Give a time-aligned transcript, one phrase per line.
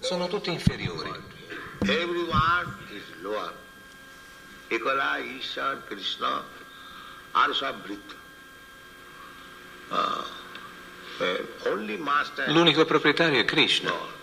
[0.00, 1.10] sono tutti inferiori.
[1.80, 3.52] Everyone is lower.
[4.68, 6.42] Ekala, Ishar, Krishna
[7.32, 8.14] are Sabhrita.
[9.88, 10.24] Uh,
[11.18, 14.20] uh, only master L'unico proprietario è Krishna.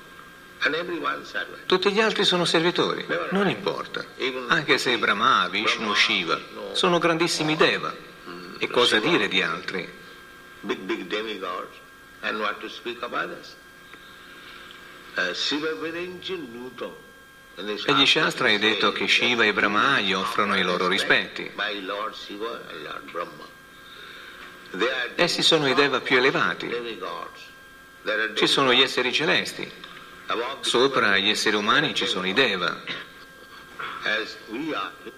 [1.66, 4.04] Tutti gli altri sono servitori, non importa.
[4.48, 6.38] Anche se Brahma, Vishnu, Shiva
[6.74, 7.94] sono grandissimi Deva.
[8.58, 9.88] E cosa dire di altri?
[10.62, 11.78] Big, big demigods.
[12.22, 13.56] And what to speak of others?
[17.56, 21.52] E gli Shastra è detto che Shiva e Brahma gli offrono i loro rispetti.
[25.16, 26.70] Essi sono i Deva più elevati.
[28.36, 29.70] Ci sono gli esseri celesti.
[30.62, 32.78] Sopra gli esseri umani ci sono i Deva.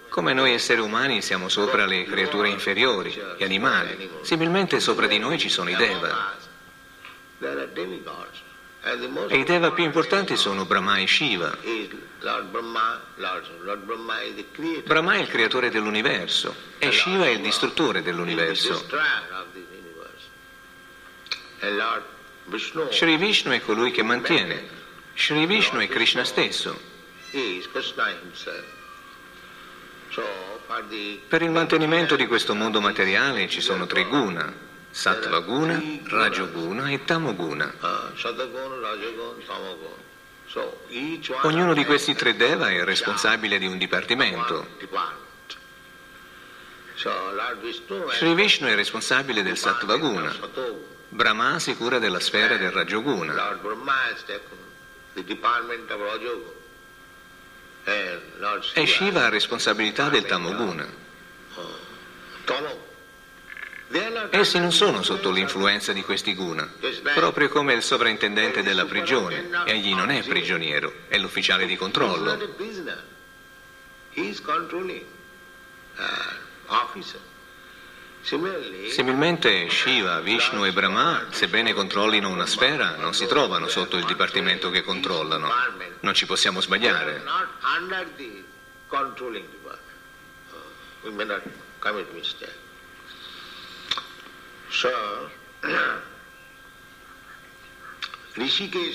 [0.08, 4.10] Come noi esseri umani siamo sopra le creature inferiori, gli animali.
[4.22, 6.36] Similmente sopra di noi ci sono i Deva.
[8.84, 11.56] E i Deva più importanti sono Brahma e Shiva.
[14.84, 15.14] Brahma.
[15.14, 18.84] È il creatore dell'universo e Shiva è il distruttore dell'universo.
[22.90, 24.68] Sri Vishnu è colui che mantiene.
[25.14, 26.90] Sri Vishnu è Krishna stesso.
[31.28, 34.52] Per il mantenimento di questo mondo materiale ci sono tre guna,
[34.92, 37.74] Sattva guna, Rajoguna e Tamoguna.
[37.80, 38.10] one
[41.42, 44.66] Ognuno di questi tre Deva è responsabile di un dipartimento.
[48.10, 50.78] Sri Vishnu è responsabile del Sattva guna, Satoguna.
[51.08, 53.58] Brahma si cura della sfera del Rajoguna
[57.84, 58.20] e
[58.60, 60.86] Shiva, Shiva ha responsabilità del Tamoguna.
[62.44, 62.44] Tamo.
[62.44, 62.78] They are not
[64.30, 66.70] Essi non sono sotto l'influenza di questi guna,
[67.14, 69.48] proprio come il sovrintendente della prigione.
[69.66, 72.38] Egli non è prigioniero, è l'ufficiale di controllo.
[78.88, 84.70] Similmente Shiva, Vishnu e Brahma, sebbene controllino una sfera, non si trovano sotto il dipartimento
[84.70, 85.50] che controllano.
[86.00, 87.22] Non ci possiamo sbagliare.
[91.02, 91.42] we may not
[91.80, 92.61] commit mistake.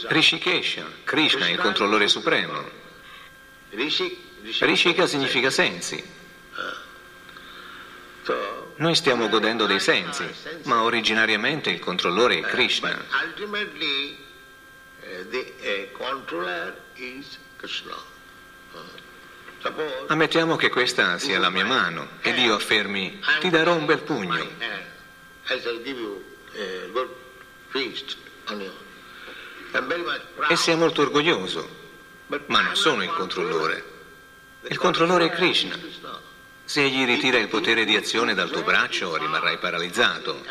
[0.07, 0.85] Rishikesha.
[1.03, 2.69] Krishna è il controllore supremo.
[3.69, 6.15] Rishik, Rishik- Rishika significa sensi.
[8.77, 10.23] Noi stiamo godendo dei sensi,
[10.63, 13.05] ma originariamente il controllore è Krishna.
[16.95, 17.95] Is Krishna.
[18.73, 18.79] Uh,
[19.59, 24.01] suppose Ammettiamo che questa sia la mia mano ed io affermi ti darò un bel
[24.01, 24.47] pugno.
[30.49, 31.69] E sia molto orgoglioso,
[32.27, 33.83] ma non sono il controllore.
[34.69, 35.77] Il controllore è Krishna.
[36.63, 40.43] Se egli ritira il potere di azione dal tuo braccio, rimarrai paralizzato.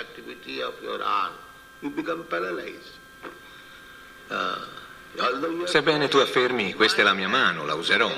[4.28, 8.10] Uh, Sebbene tu affermi questa è la mia mano, la userò,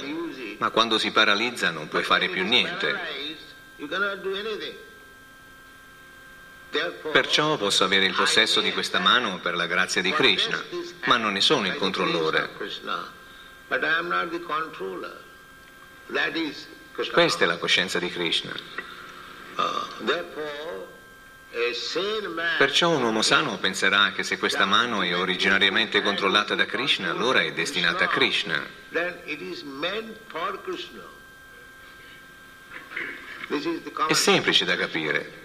[0.59, 3.37] ma quando si paralizza non puoi fare più niente.
[7.13, 10.63] Perciò posso avere il possesso di questa mano per la grazia di Krishna,
[11.07, 12.51] ma non ne sono il controllore.
[17.11, 18.53] Questa è la coscienza di Krishna.
[22.59, 27.41] Perciò un uomo sano penserà che se questa mano è originariamente controllata da Krishna, allora
[27.41, 28.63] è destinata a Krishna.
[34.07, 35.38] È semplice da capire.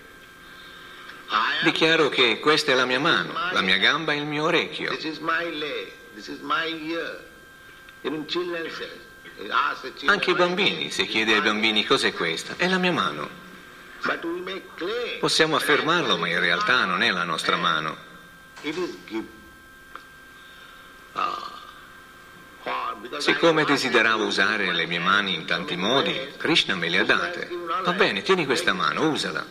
[1.64, 4.92] Dichiaro che questa è la mia mano, la mia gamba e il mio orecchio.
[10.06, 13.42] Anche i bambini, se chiede ai bambini cos'è questa, è la mia mano.
[15.20, 18.12] Possiamo affermarlo, ma in realtà non è la nostra mano.
[18.62, 18.98] Because
[23.18, 27.50] Siccome desideravo usare le mie mani in tanti modi, Krishna me le ha date.
[27.84, 29.46] Va bene, tieni questa mano, usala.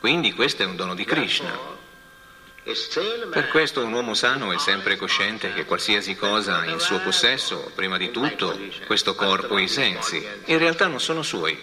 [0.00, 1.80] Quindi questo è un dono di Krishna.
[2.64, 7.96] Per questo un uomo sano è sempre cosciente che qualsiasi cosa in suo possesso, prima
[7.96, 8.56] di tutto,
[8.86, 11.58] questo corpo e i sensi, in realtà non sono suoi.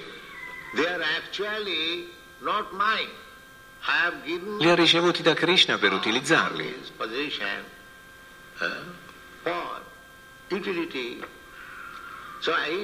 [4.57, 6.75] Li ha ricevuti da Krishna per utilizzarli.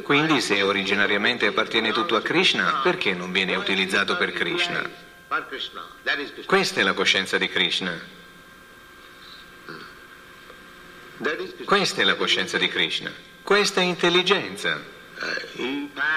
[0.04, 4.90] Quindi se originariamente appartiene tutto a Krishna, perché non viene utilizzato per Krishna?
[6.46, 8.00] Questa è la coscienza di Krishna.
[11.63, 13.12] Questa è la coscienza di Krishna.
[13.42, 14.94] Questa è intelligenza.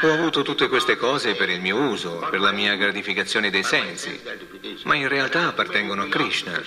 [0.03, 4.21] Ho avuto tutte queste cose per il mio uso, per la mia gratificazione dei sensi,
[4.83, 6.61] ma in realtà appartengono a Krishna.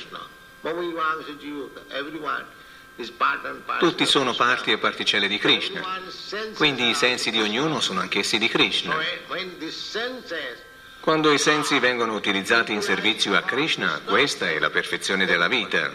[3.80, 5.82] Tutti sono parti e particelle di Krishna,
[6.56, 8.98] quindi i sensi di ognuno sono anch'essi di Krishna.
[11.00, 15.92] Quando i sensi vengono utilizzati in servizio a Krishna, questa è la perfezione della vita.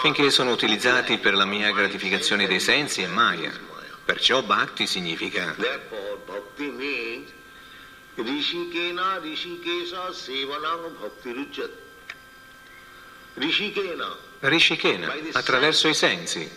[0.00, 3.52] Finché sono utilizzati per la mia gratificazione dei sensi è Maya.
[4.04, 5.54] Perciò Bhakti significa
[8.14, 11.81] Rishikena Rishikesa Sevanang Bhakti
[14.40, 16.50] Rishikena, attraverso i sensi.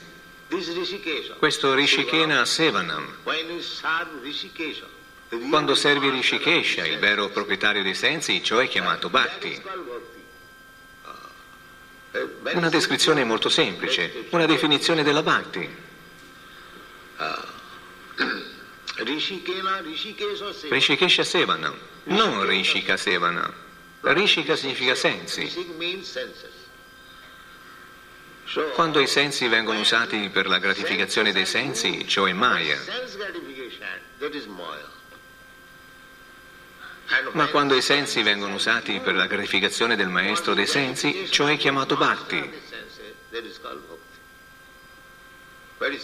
[1.37, 3.15] Questo Rishikena Sevanam.
[5.49, 9.61] Quando servi Rishikesha, il vero proprietario dei sensi, ciò è chiamato Bhakti.
[12.53, 15.67] Una descrizione molto semplice, una definizione della Bhakti.
[20.69, 21.73] Rishikesha Sevana,
[22.05, 23.51] non Rishika Sevana.
[24.01, 25.51] Rishika significa sensi.
[28.73, 32.79] Quando i sensi vengono usati per la gratificazione dei sensi, ciò è Maya.
[37.33, 41.57] Ma quando i sensi vengono usati per la gratificazione del maestro dei sensi, ciò è
[41.57, 42.51] chiamato bhakti.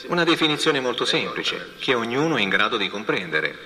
[0.07, 3.57] Una definizione molto semplice, che ognuno è in grado di comprendere.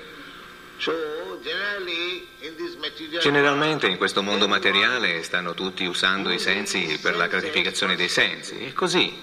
[3.22, 8.66] Generalmente in questo mondo materiale stanno tutti usando i sensi per la gratificazione dei sensi,
[8.66, 9.14] e così,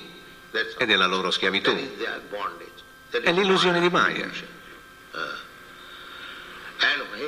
[0.79, 1.77] ed è la loro schiavitù.
[3.11, 4.31] È l'illusione di Maya.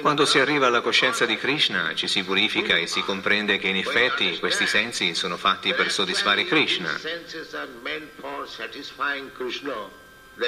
[0.00, 3.76] Quando si arriva alla coscienza di Krishna ci si purifica e si comprende che in
[3.76, 6.98] effetti questi sensi sono fatti per soddisfare Krishna.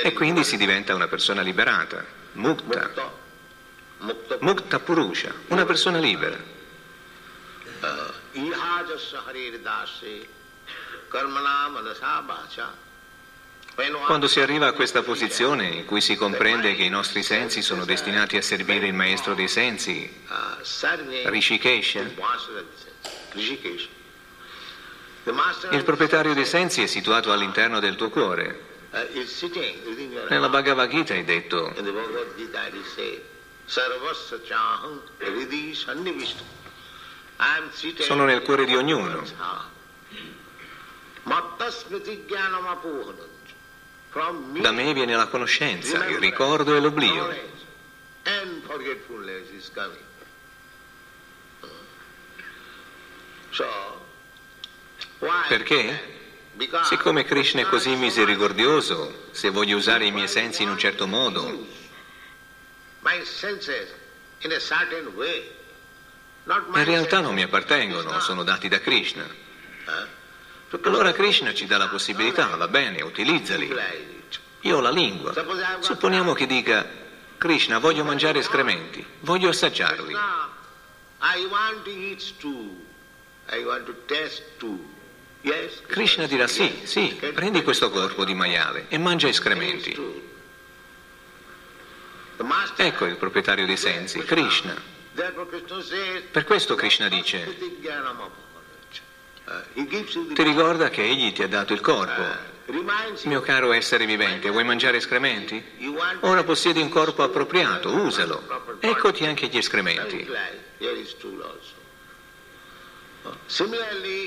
[0.02, 3.24] E quindi si diventa una persona liberata, mukta,
[4.40, 6.54] mukta purusha, una persona libera.
[14.06, 17.84] Quando si arriva a questa posizione in cui si comprende che i nostri sensi sono
[17.84, 20.10] destinati a servire il maestro dei sensi,
[21.24, 22.00] Rishikesha,
[25.70, 28.64] il proprietario dei sensi è situato all'interno del tuo cuore.
[30.28, 31.74] Nella Bhagavad Gita è detto
[38.02, 39.24] sono nel cuore di ognuno.
[44.60, 47.54] Da me viene la conoscenza, il ricordo e l'oblio.
[55.48, 56.14] Perché?
[56.84, 61.66] Siccome Krishna è così misericordioso, se voglio usare i miei sensi in un certo modo,
[66.46, 69.24] in realtà non mi appartengono, sono dati da Krishna.
[70.82, 73.72] Allora Krishna ci dà la possibilità, va bene, utilizzali.
[74.60, 75.32] Io ho la lingua.
[75.80, 76.84] Supponiamo che dica,
[77.38, 80.16] Krishna, voglio mangiare escrementi, voglio assaggiarli.
[85.86, 90.34] Krishna dirà sì, sì, prendi questo corpo di maiale e mangia escrementi.
[92.76, 94.74] Ecco il proprietario dei sensi, Krishna.
[96.30, 97.56] Per questo Krishna dice,
[100.34, 102.54] ti ricorda che egli ti ha dato il corpo.
[103.24, 105.62] Mio caro essere vivente, vuoi mangiare escrementi?
[106.20, 108.78] Ora possiedi un corpo appropriato, usalo.
[108.80, 110.28] Eccoti anche gli escrementi.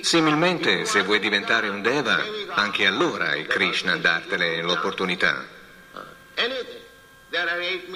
[0.02, 5.58] Similmente, se vuoi diventare un Deva, anche allora è Krishna a dartele l'opportunità.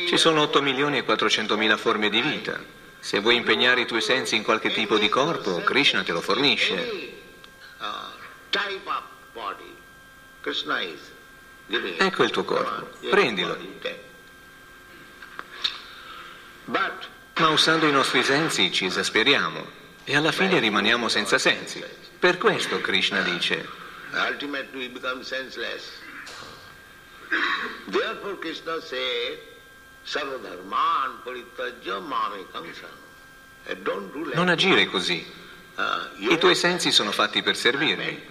[0.08, 2.60] Ci sono 8 milioni e 400 mila forme di vita.
[3.00, 7.22] Se vuoi impegnare i tuoi sensi in qualche tipo di corpo, Krishna te lo fornisce.
[11.98, 13.58] Ecco il tuo corpo, prendilo.
[16.66, 19.66] Ma usando i nostri sensi ci esasperiamo
[20.04, 21.84] e alla fine rimaniamo senza sensi.
[22.20, 23.68] Per questo Krishna dice.
[27.90, 29.40] Therefore Krishna said,
[34.34, 35.26] non agire così.
[36.18, 38.24] I tuoi sensi sono fatti per servirmi.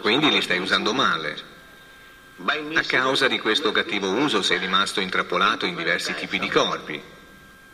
[0.00, 1.50] Quindi li stai usando male.
[2.74, 7.02] A causa di questo cattivo uso sei rimasto intrappolato in diversi tipi di corpi.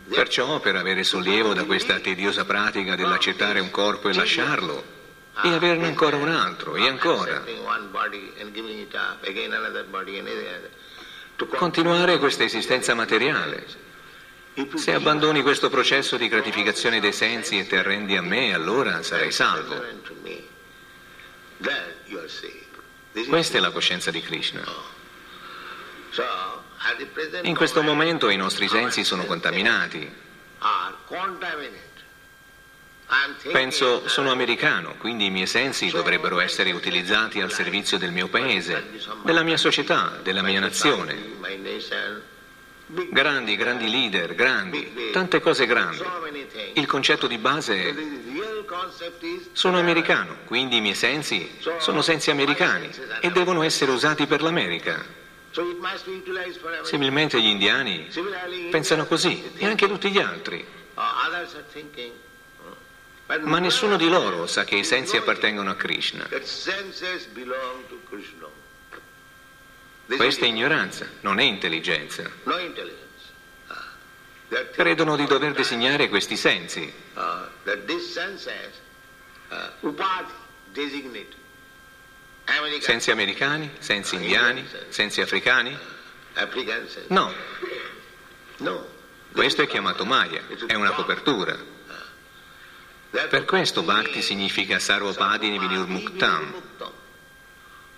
[0.08, 4.96] Perciò, per avere sollievo da questa tediosa pratica dell'accettare un corpo e lasciarlo,
[5.42, 7.44] e averne ancora un altro, e ancora,
[11.56, 13.66] continuare questa esistenza materiale.
[14.74, 19.30] Se abbandoni questo processo di gratificazione dei sensi e ti arrendi a me, allora sarai
[19.30, 19.80] salvo.
[23.28, 24.62] Questa è la coscienza di Krishna.
[27.42, 30.26] In questo momento i nostri sensi sono contaminati.
[33.50, 39.00] Penso, sono americano, quindi i miei sensi dovrebbero essere utilizzati al servizio del mio paese,
[39.22, 41.36] della mia società, della mia nazione.
[43.10, 46.04] Grandi, grandi leader, grandi, tante cose grandi.
[46.74, 47.94] Il concetto di base è
[49.52, 55.02] sono americano, quindi i miei sensi sono sensi americani e devono essere usati per l'America.
[56.82, 58.08] Similmente gli indiani
[58.70, 60.64] pensano così e anche tutti gli altri.
[63.40, 66.26] Ma nessuno di loro sa che i sensi appartengono a Krishna.
[70.06, 72.22] Questa è ignoranza, non è intelligenza.
[74.72, 76.90] Credono di dover disegnare questi sensi.
[82.80, 85.78] Sensi americani, sensi indiani, sensi africani?
[87.08, 87.34] No.
[89.32, 91.76] Questo è chiamato Maya, è una copertura.
[93.10, 96.62] Per questo Bhakti significa Sarvapadini Vinurmuktam.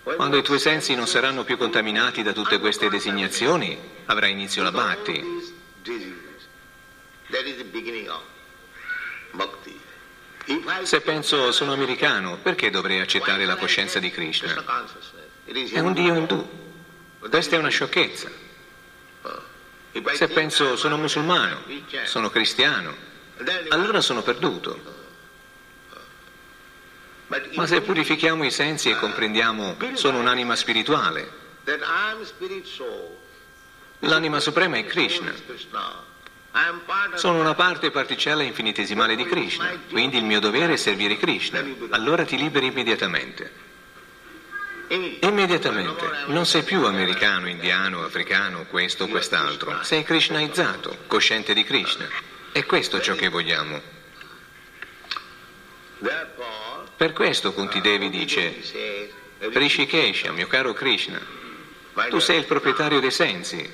[0.03, 3.77] Quando i tuoi sensi non saranno più contaminati da tutte queste designazioni,
[4.07, 5.59] avrà inizio la Bhakti.
[10.83, 14.55] Se penso sono americano, perché dovrei accettare la coscienza di Krishna?
[15.45, 16.49] È un Dio indù.
[17.19, 18.31] Questa è una sciocchezza.
[20.13, 21.63] Se penso sono musulmano,
[22.05, 22.95] sono cristiano,
[23.71, 24.99] allora sono perduto.
[27.55, 31.31] Ma se purifichiamo i sensi e comprendiamo sono un'anima spirituale,
[34.01, 35.33] l'anima suprema è Krishna.
[37.15, 41.65] Sono una parte particella infinitesimale di Krishna, quindi il mio dovere è servire Krishna.
[41.91, 43.69] Allora ti liberi immediatamente.
[45.21, 46.11] Immediatamente.
[46.27, 49.85] Non sei più americano, indiano, africano, questo o quest'altro.
[49.85, 52.09] Sei krishnaizzato, cosciente di Krishna.
[52.51, 53.81] È questo ciò che vogliamo.
[57.01, 58.55] Per questo Kunti Devi dice,
[59.39, 61.19] Rishikesha, mio caro Krishna,
[62.11, 63.73] tu sei il proprietario dei sensi.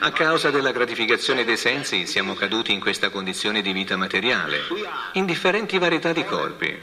[0.00, 4.62] A causa della gratificazione dei sensi siamo caduti in questa condizione di vita materiale,
[5.12, 6.76] in differenti varietà di corpi.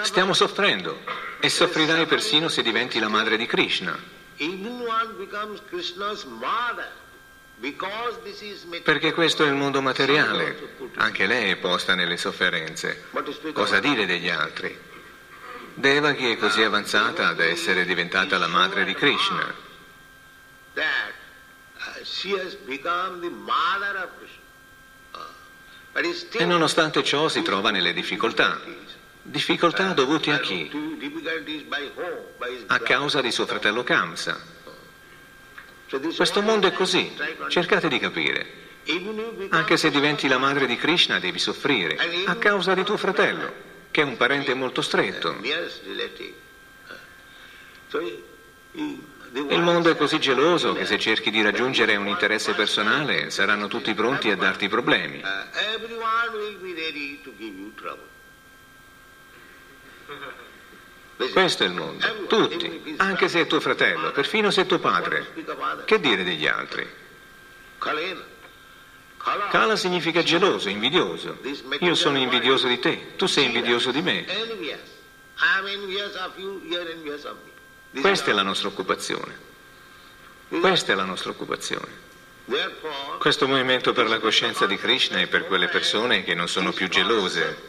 [0.00, 0.98] Stiamo soffrendo
[1.40, 4.13] e soffrirai persino se diventi la madre di Krishna.
[8.82, 13.04] Perché questo è il mondo materiale, anche lei è posta nelle sofferenze.
[13.52, 14.76] Cosa dire degli altri?
[15.74, 19.54] Devaki è così avanzata da essere diventata la madre di Krishna.
[26.32, 28.60] E nonostante ciò si trova nelle difficoltà.
[29.26, 30.70] Difficoltà dovute a chi?
[32.66, 34.38] A causa di suo fratello Kamsa.
[36.14, 37.10] Questo mondo è così,
[37.48, 38.62] cercate di capire.
[39.48, 43.50] Anche se diventi la madre di Krishna devi soffrire a causa di tuo fratello,
[43.90, 45.34] che è un parente molto stretto.
[49.32, 53.94] Il mondo è così geloso che se cerchi di raggiungere un interesse personale saranno tutti
[53.94, 55.22] pronti a darti problemi.
[61.32, 65.32] Questo è il mondo, tutti, anche se è tuo fratello, perfino se è tuo padre.
[65.84, 66.86] Che dire degli altri?
[69.50, 71.38] Kala significa geloso, invidioso.
[71.80, 74.26] Io sono invidioso di te, tu sei invidioso di me.
[78.00, 79.38] Questa è la nostra occupazione.
[80.48, 82.02] Questa è la nostra occupazione.
[83.18, 86.88] Questo movimento per la coscienza di Krishna è per quelle persone che non sono più
[86.88, 87.62] gelose,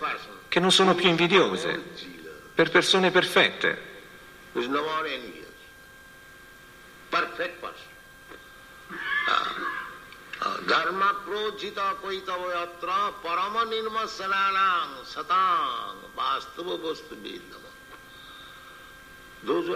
[0.49, 2.13] che non sono più invidiose,
[2.55, 3.93] per persone perfette.
[10.65, 17.13] Dharma projita koitavayatra parama nirmasananang satang vastava vastu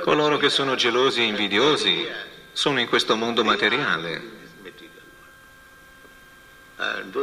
[0.03, 2.07] Coloro che sono gelosi e invidiosi
[2.53, 4.37] sono in questo mondo materiale.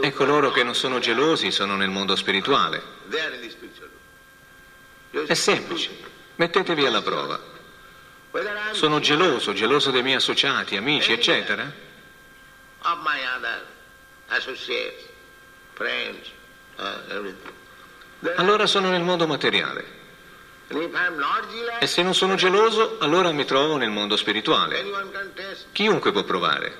[0.03, 2.83] e coloro che non sono gelosi sono nel mondo spirituale.
[5.25, 5.91] È semplice.
[6.35, 7.41] Mettetevi alla prova.
[8.73, 11.73] Sono geloso, geloso dei miei associati, amici, eccetera?
[17.09, 17.53] Everything.
[18.37, 19.95] Allora sono nel mondo materiale.
[21.79, 24.85] E se non sono geloso, allora mi trovo nel mondo spirituale.
[25.73, 26.79] Chiunque può provare.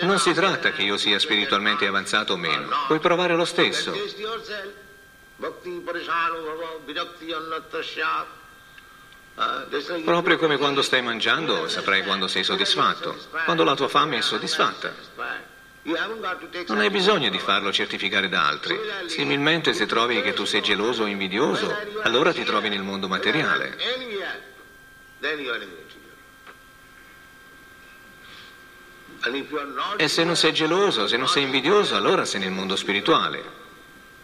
[0.00, 2.66] Non si tratta che io sia spiritualmente avanzato o meno.
[2.66, 2.84] No.
[2.86, 3.94] Puoi provare lo stesso.
[5.38, 7.32] Bhakti parishanu bhava virakti
[7.82, 8.26] syat.
[9.70, 13.16] Like Proprio come quando stai mangiando, saprai quando sei soddisfatto.
[13.44, 14.92] Quando la tua fame è soddisfatta.
[16.66, 18.76] Non hai bisogno di farlo certificare da altri.
[19.06, 21.72] Similmente, se trovi che tu sei geloso o invidioso,
[22.02, 23.76] allora ti trovi nel mondo materiale.
[29.98, 33.66] E se non sei geloso, se non sei invidioso, allora sei nel mondo spirituale.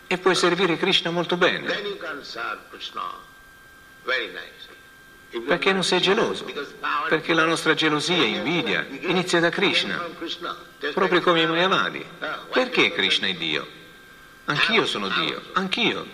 [0.06, 1.66] E puoi servire Krishna molto bene.
[5.46, 6.46] Perché non sei geloso?
[7.08, 10.00] Perché la nostra gelosia e invidia inizia da Krishna,
[10.92, 12.04] proprio come i Mayavadi.
[12.52, 13.66] Perché Krishna è Dio?
[14.44, 16.06] Anch'io sono Dio, anch'io.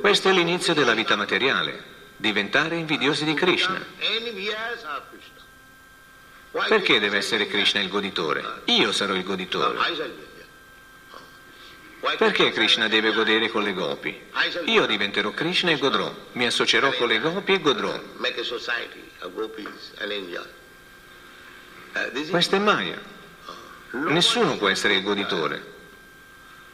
[0.00, 1.82] Questo è l'inizio della vita materiale,
[2.16, 3.84] diventare invidiosi di Krishna.
[6.68, 8.62] Perché deve essere Krishna il goditore?
[8.66, 9.78] Io sarò il goditore.
[12.18, 14.20] Perché Krishna deve godere con le gopi?
[14.66, 17.98] Io diventerò Krishna e godrò, mi associerò con le gopi e godrò.
[22.28, 23.00] Questa è Maya.
[23.92, 25.72] Nessuno può essere il goditore.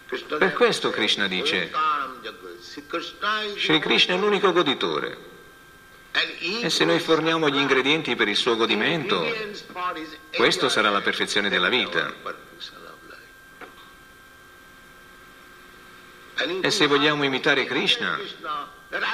[0.08, 1.70] Per questo Krishna dice,
[3.56, 5.28] Sri Krishna è l'unico goditore.
[6.62, 9.24] E se noi forniamo gli ingredienti per il suo godimento,
[10.34, 12.12] questo sarà la perfezione della vita.
[16.62, 18.18] E se vogliamo imitare Krishna,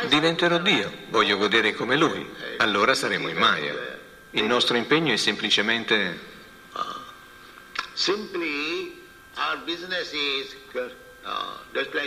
[0.09, 3.99] diventerò Dio, voglio godere come Lui, allora saremo in Maya.
[4.31, 6.21] Il nostro impegno è semplicemente
[6.73, 6.79] uh,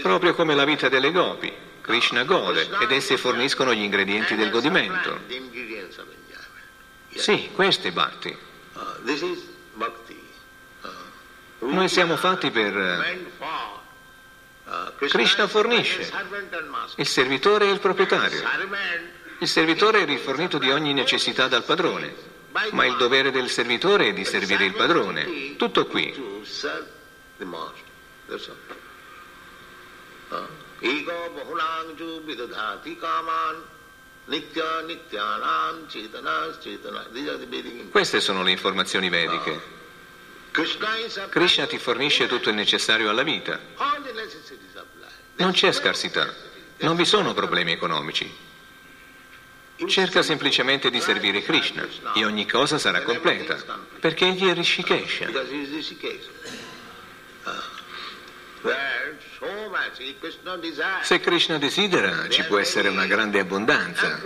[0.01, 1.51] proprio come la vita delle gopi.
[1.81, 5.19] Krishna gode ed esse forniscono gli ingredienti del godimento.
[7.15, 8.37] Sì, questo è Bhakti.
[8.73, 8.79] Uh.
[11.59, 13.78] Uh, Noi siamo fatti per...
[14.97, 16.11] Krishna is fornisce.
[16.95, 18.41] Il servitore e il proprietario.
[19.39, 22.13] Il servitore è rifornito di ogni necessità dal padrone,
[22.71, 25.55] ma il dovere del servitore è di servire il padrone.
[25.55, 26.13] Tutto qui.
[30.81, 33.63] Ego vidadhati kaman
[34.27, 37.05] nitya nityanam chetana chetana.
[37.91, 39.78] Queste sono le informazioni vediche.
[40.51, 43.59] Krishna ti fornisce tutto il necessario alla vita.
[45.35, 46.33] Non c'è scarsità.
[46.79, 48.47] Non vi sono problemi economici.
[49.87, 53.57] Cerca semplicemente di servire Krishna e ogni cosa sarà completa,
[53.99, 55.29] perché egli è Rishikesha.
[61.01, 64.21] Se Krishna desidera, ci può essere una grande abbondanza.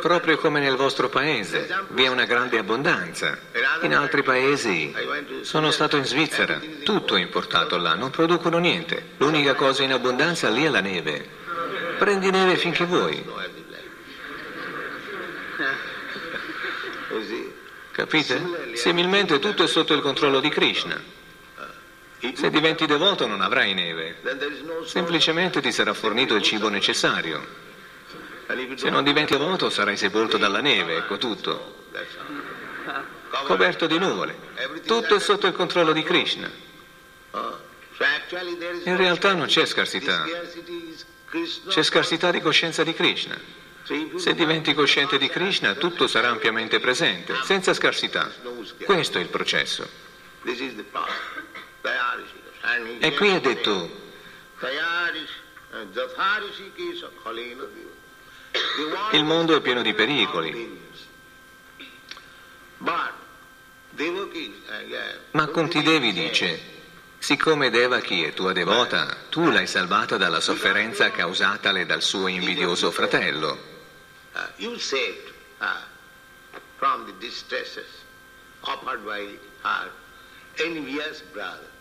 [0.00, 3.38] Proprio come nel vostro paese vi è una grande abbondanza.
[3.80, 4.94] In altri paesi
[5.40, 9.10] sono stato in Svizzera, tutto è importato là, non producono niente.
[9.16, 11.40] L'unica cosa in abbondanza lì è la neve.
[11.98, 13.24] Prendi neve finché vuoi,
[17.92, 18.74] capite?
[18.74, 21.00] Similmente tutto è sotto il controllo di Krishna.
[22.34, 24.20] Se diventi devoto non avrai neve,
[24.84, 27.61] semplicemente ti sarà fornito il cibo necessario.
[28.74, 31.86] Se non diventi devoto sarai sepolto dalla neve, ecco tutto.
[33.44, 34.36] Coperto di nuvole.
[34.84, 36.50] Tutto è sotto il controllo di Krishna.
[38.84, 40.24] In realtà non c'è scarsità.
[41.68, 43.38] C'è scarsità di coscienza di Krishna.
[44.16, 48.30] Se diventi cosciente di Krishna, tutto sarà ampiamente presente, senza scarsità.
[48.84, 49.88] Questo è il processo.
[52.98, 53.90] E qui è detto,
[59.12, 60.80] il mondo è pieno di pericoli,
[65.30, 66.60] ma Kunti Devi dice,
[67.18, 73.70] siccome Devaki è tua devota, tu l'hai salvata dalla sofferenza causatale dal suo invidioso fratello.
[75.62, 75.78] her
[76.76, 77.86] from the distresses
[78.64, 79.90] offered by her
[80.58, 81.71] envious brother.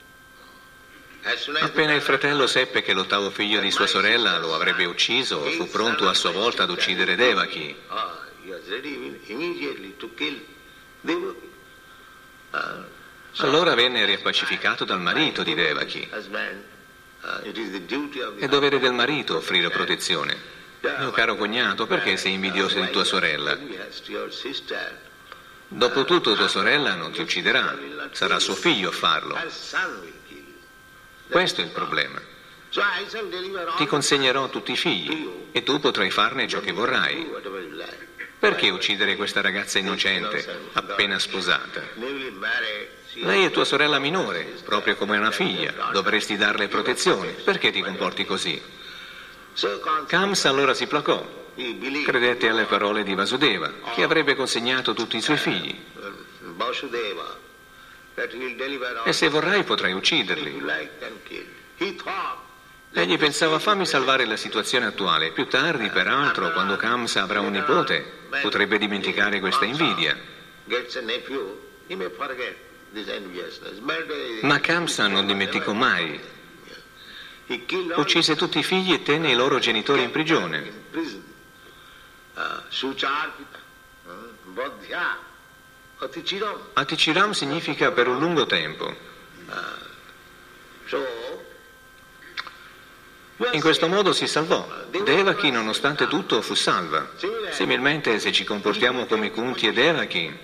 [1.60, 6.10] Appena il fratello seppe che l'ottavo figlio di sua sorella lo avrebbe ucciso, fu pronto
[6.10, 7.76] a sua volta ad uccidere Devaki.
[13.38, 16.10] Allora venne riappacificato dal marito di Devaki.
[18.40, 20.36] È dovere del marito offrire protezione.
[20.98, 23.56] Mio caro cognato, perché sei invidioso di tua sorella?
[25.68, 27.78] Dopotutto tua sorella non ti ucciderà,
[28.12, 29.38] sarà suo figlio a farlo.
[31.32, 32.22] Questo è il problema.
[33.78, 37.30] Ti consegnerò tutti i figli e tu potrai farne ciò che vorrai.
[38.38, 41.82] Perché uccidere questa ragazza innocente, appena sposata?
[43.14, 45.90] Lei è tua sorella minore, proprio come una figlia.
[45.92, 47.32] Dovresti darle protezione.
[47.32, 48.62] Perché ti comporti così?
[50.08, 51.40] Kams allora si placò.
[52.06, 55.78] Credette alle parole di Vasudeva, che avrebbe consegnato tutti i suoi figli.
[59.06, 60.62] E se vorrai potrai ucciderli.
[62.94, 65.32] Egli pensava fammi salvare la situazione attuale.
[65.32, 70.18] Più tardi, peraltro, quando Kamsa avrà un nipote, potrebbe dimenticare questa invidia.
[74.42, 76.20] Ma Kamsa non dimenticò mai.
[77.96, 80.72] Uccise tutti i figli e tenne i loro genitori in prigione.
[86.74, 89.10] Aticiram significa per un lungo tempo.
[93.52, 94.68] In questo modo si salvò.
[94.90, 97.08] Devaki, nonostante tutto, fu salva.
[97.52, 100.38] Similmente, se ci comportiamo come Kunti e Devaki,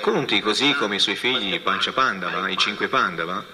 [0.00, 3.44] Kunti, così come i suoi figli Pancha Pandava, i cinque Pandava,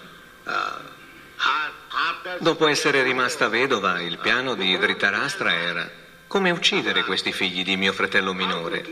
[2.38, 5.90] dopo essere rimasta vedova, il piano di Dhritarashtra era
[6.31, 8.87] come uccidere questi figli di mio fratello minore.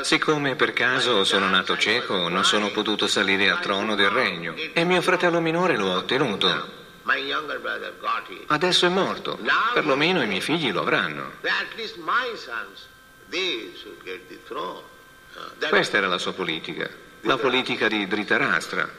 [0.00, 4.84] Siccome per caso sono nato cieco, non sono potuto salire al trono del regno e
[4.84, 6.48] mio fratello minore lo ha ottenuto.
[8.46, 9.38] Adesso è morto,
[9.74, 11.32] perlomeno i miei figli lo avranno.
[15.68, 16.88] Questa era la sua politica,
[17.20, 18.90] la politica di Dhritarashtra.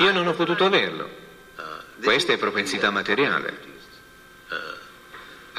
[0.00, 1.08] Io non ho potuto averlo.
[2.02, 3.71] Questa è propensità materiale.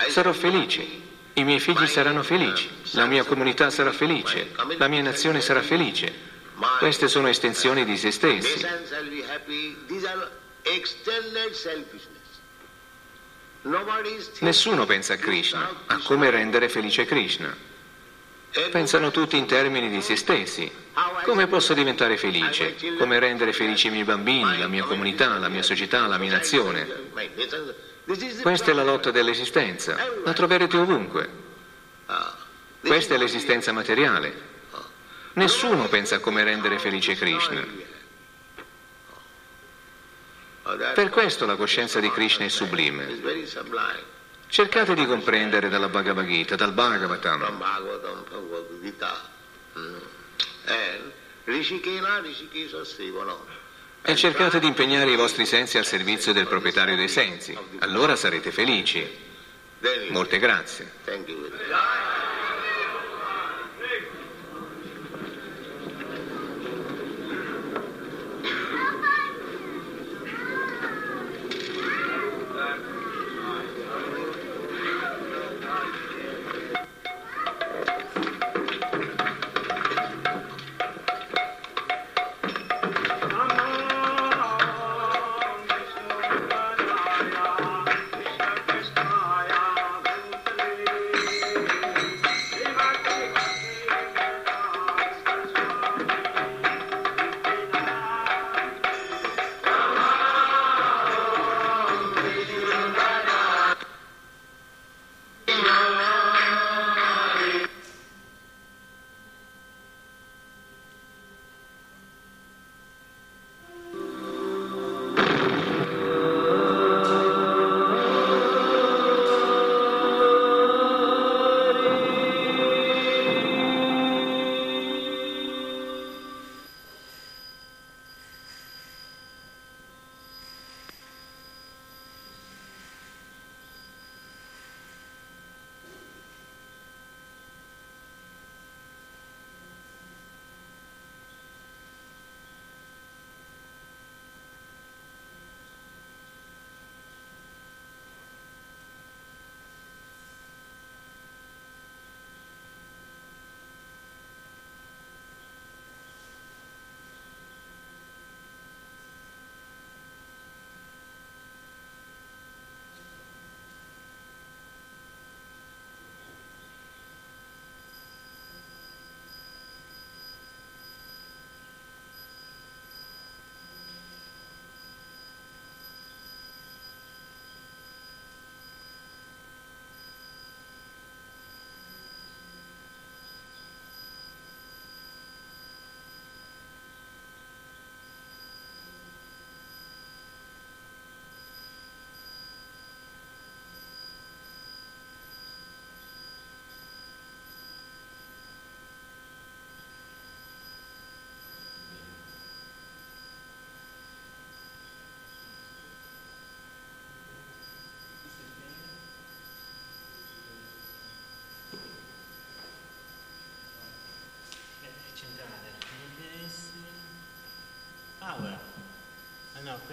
[0.08, 0.86] Sarò felice,
[1.34, 6.32] i miei figli saranno felici, la mia comunità sarà felice, la mia nazione sarà felice.
[6.78, 8.66] Queste sono estensioni di se stessi.
[14.40, 17.56] Nessuno pensa a Krishna, a come rendere felice Krishna.
[18.70, 20.72] Pensano tutti in termini di se stessi.
[21.24, 22.76] Come posso diventare felice?
[23.00, 26.88] Come rendere felici i miei bambini, la mia comunità, la mia società, la mia nazione?
[28.06, 29.96] Questa è la lotta dell'esistenza.
[30.24, 31.30] La troverete ovunque.
[32.82, 34.52] Questa è l'esistenza materiale.
[35.34, 37.66] Nessuno pensa a come rendere felice Krishna.
[40.94, 43.22] Per questo la coscienza di Krishna è sublime.
[44.48, 47.64] Cercate di comprendere dalla Bhagavad Gita, dal Bhagavatam.
[54.06, 57.58] E cercate di impegnare i vostri sensi al servizio del proprietario dei sensi.
[57.80, 59.10] Allora sarete felici.
[60.10, 60.92] Molte grazie.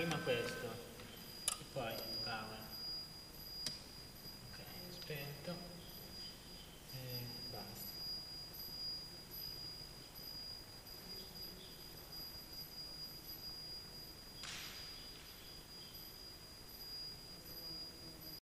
[0.00, 0.79] Prima questo,